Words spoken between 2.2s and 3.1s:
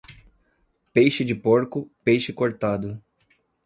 cortado.